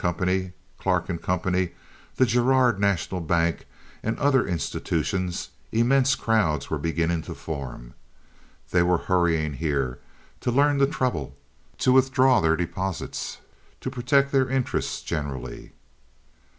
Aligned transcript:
Clark 0.79 1.21
& 1.21 1.21
Co., 1.21 1.41
the 2.15 2.25
Girard 2.25 2.79
National 2.79 3.21
Bank, 3.21 3.67
and 4.01 4.17
other 4.17 4.47
institutions, 4.47 5.49
immense 5.71 6.15
crowds 6.15 6.71
were 6.71 6.79
beginning 6.79 7.21
to 7.21 7.35
form. 7.35 7.93
They 8.71 8.81
were 8.81 8.97
hurrying 8.97 9.53
here 9.53 9.99
to 10.39 10.49
learn 10.49 10.79
the 10.79 10.87
trouble, 10.87 11.37
to 11.77 11.91
withdraw 11.91 12.41
their 12.41 12.55
deposits, 12.55 13.41
to 13.81 13.91
protect 13.91 14.31
their 14.31 14.49
interests 14.49 15.01
generally. 15.03 15.73